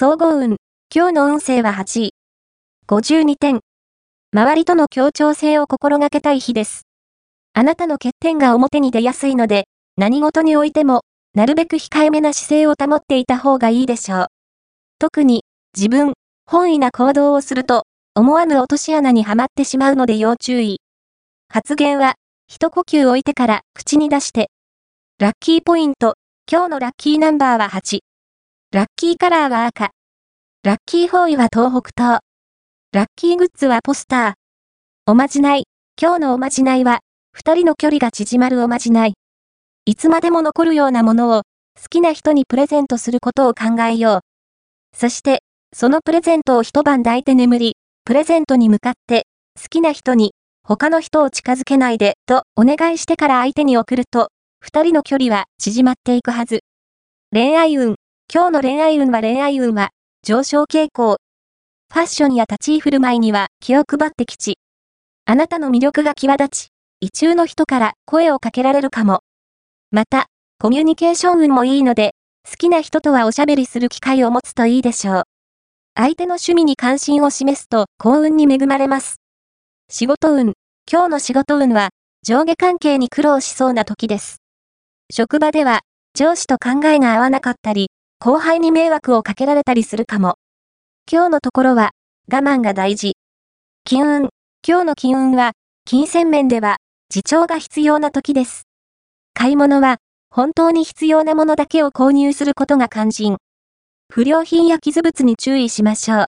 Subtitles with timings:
[0.00, 0.58] 総合運。
[0.94, 2.14] 今日の運勢は8位。
[2.86, 3.58] 52点。
[4.32, 6.82] 周りとの協調性を心がけたい日です。
[7.52, 9.64] あなたの欠点が表に出やすいので、
[9.96, 11.00] 何事においても、
[11.34, 14.26] なるべく控えめな姿勢を保っていた方がいいでしょう。
[15.00, 15.42] 特に、
[15.76, 16.12] 自分、
[16.46, 17.82] 本意な行動をすると、
[18.14, 20.76] 思わぬ落とし穴にはまってしまうので要注意。
[21.48, 22.14] 発言は、
[22.46, 24.52] 一呼吸置いてから口に出して。
[25.18, 26.14] ラッキーポイント、
[26.48, 27.98] 今日のラッキーナンバーは8。
[28.70, 29.92] ラッキーカラーは赤。
[30.62, 32.20] ラッキー方位は東北東。
[32.92, 34.32] ラッキーグッズはポスター。
[35.06, 35.64] おまじない。
[35.98, 36.98] 今日のおまじないは、
[37.32, 39.14] 二人の距離が縮まるおまじない。
[39.86, 41.44] いつまでも残るようなものを、
[41.80, 44.20] 好きな人にプレゼントすることを考えよう。
[44.94, 45.44] そして、
[45.74, 49.24] そのプレゼントを一晩抱いて眠り、プレゼントに向かって、
[49.58, 54.28] 好きな人に、他の人を近づけないで、とお願いしてから相手に送ると、
[54.60, 56.60] 二人の距離は縮まっていくはず。
[57.32, 57.97] 恋愛運。
[58.30, 59.88] 今日の恋愛運は恋愛運は、
[60.22, 61.16] 上昇傾向。
[61.90, 64.58] ファッションや立ち居振る舞いには気を配ってきち。
[65.24, 66.68] あなたの魅力が際立ち、
[67.00, 69.20] 異中の人から声をかけられるかも。
[69.90, 70.26] また、
[70.58, 72.10] コミュニケーション運もいいので、
[72.46, 75.22] 好きな人とはおしゃべりする機会を持つといいでしょう。
[75.94, 79.22] 相手の趣味に関心を示すと幸運に恵まれます。
[79.88, 80.52] 仕事運。
[80.86, 81.88] 今日の仕事運は
[82.22, 84.42] 上下関係に苦労しそうな時です。
[85.10, 85.80] 職場では
[86.12, 87.88] 上司と考えが合わなかったり、
[88.20, 90.34] 後輩に迷惑をかけられたりするかも。
[91.10, 91.92] 今日のところは
[92.32, 93.16] 我慢が大事。
[93.84, 94.28] 金運。
[94.66, 95.52] 今日の金運は
[95.84, 96.78] 金銭面では
[97.14, 98.64] 自重が必要な時です。
[99.34, 99.98] 買い物は
[100.30, 103.36] 本当に必要なものだけを購入することが肝心。
[104.12, 106.26] 不良品や傷物に注意しましょう。